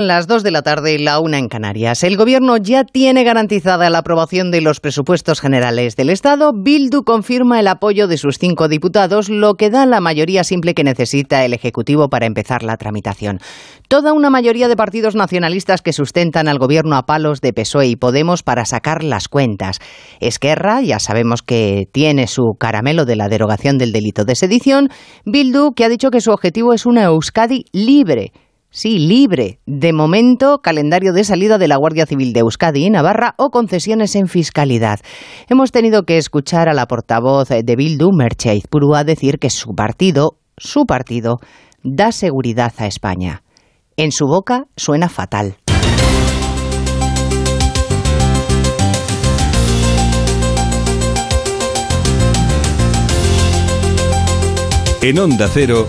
Las 0.00 0.26
2 0.26 0.42
de 0.42 0.50
la 0.50 0.62
tarde 0.62 0.94
y 0.94 0.98
la 0.98 1.20
una 1.20 1.36
en 1.36 1.48
Canarias. 1.48 2.04
El 2.04 2.16
Gobierno 2.16 2.56
ya 2.56 2.84
tiene 2.84 3.22
garantizada 3.22 3.90
la 3.90 3.98
aprobación 3.98 4.50
de 4.50 4.62
los 4.62 4.80
presupuestos 4.80 5.42
generales 5.42 5.94
del 5.94 6.08
Estado. 6.08 6.52
Bildu 6.54 7.02
confirma 7.02 7.60
el 7.60 7.68
apoyo 7.68 8.08
de 8.08 8.16
sus 8.16 8.38
cinco 8.38 8.68
diputados, 8.68 9.28
lo 9.28 9.56
que 9.56 9.68
da 9.68 9.84
la 9.84 10.00
mayoría 10.00 10.42
simple 10.42 10.72
que 10.72 10.84
necesita 10.84 11.44
el 11.44 11.52
Ejecutivo 11.52 12.08
para 12.08 12.24
empezar 12.24 12.62
la 12.62 12.78
tramitación. 12.78 13.40
Toda 13.88 14.14
una 14.14 14.30
mayoría 14.30 14.68
de 14.68 14.76
partidos 14.76 15.16
nacionalistas 15.16 15.82
que 15.82 15.92
sustentan 15.92 16.48
al 16.48 16.58
Gobierno 16.58 16.96
a 16.96 17.02
palos 17.02 17.42
de 17.42 17.52
PSOE 17.52 17.88
y 17.88 17.96
Podemos 17.96 18.42
para 18.42 18.64
sacar 18.64 19.04
las 19.04 19.28
cuentas. 19.28 19.80
Esquerra, 20.18 20.80
ya 20.80 20.98
sabemos 20.98 21.42
que 21.42 21.84
tiene 21.92 22.26
su 22.26 22.54
caramelo 22.58 23.04
de 23.04 23.16
la 23.16 23.28
derogación 23.28 23.76
del 23.76 23.92
delito 23.92 24.24
de 24.24 24.34
sedición. 24.34 24.88
Bildu, 25.26 25.74
que 25.76 25.84
ha 25.84 25.90
dicho 25.90 26.08
que 26.08 26.22
su 26.22 26.30
objetivo 26.30 26.72
es 26.72 26.86
una 26.86 27.02
Euskadi 27.02 27.66
libre 27.74 28.32
Sí, 28.72 29.00
libre. 29.00 29.58
De 29.66 29.92
momento, 29.92 30.60
calendario 30.62 31.12
de 31.12 31.24
salida 31.24 31.58
de 31.58 31.66
la 31.66 31.76
Guardia 31.76 32.06
Civil 32.06 32.32
de 32.32 32.40
Euskadi 32.40 32.86
y 32.86 32.90
Navarra 32.90 33.34
o 33.36 33.50
concesiones 33.50 34.14
en 34.14 34.28
fiscalidad. 34.28 35.00
Hemos 35.48 35.72
tenido 35.72 36.04
que 36.04 36.18
escuchar 36.18 36.68
a 36.68 36.72
la 36.72 36.86
portavoz 36.86 37.48
de 37.48 37.76
Bildu, 37.76 38.12
Merche 38.12 38.50
Aizpurua, 38.50 39.02
decir 39.02 39.40
que 39.40 39.50
su 39.50 39.74
partido, 39.74 40.38
su 40.56 40.86
partido, 40.86 41.40
da 41.82 42.12
seguridad 42.12 42.72
a 42.78 42.86
España. 42.86 43.42
En 43.96 44.12
su 44.12 44.28
boca 44.28 44.66
suena 44.76 45.08
fatal. 45.08 45.56
En 55.02 55.18
Onda 55.18 55.48
Cero. 55.52 55.88